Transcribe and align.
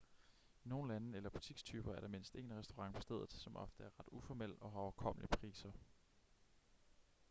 i 0.63 0.67
nogle 0.67 0.93
lande 0.93 1.17
eller 1.17 1.29
butikstyper 1.29 1.93
er 1.95 1.99
der 2.01 2.07
mindst 2.07 2.35
én 2.35 2.53
restaurant 2.53 2.95
på 2.95 3.01
stedet 3.01 3.31
som 3.33 3.55
ofte 3.57 3.83
er 3.83 3.99
ret 3.99 4.07
uformel 4.07 4.57
og 4.61 4.71
har 4.71 4.79
overkommelige 4.79 5.27
priser 5.37 5.71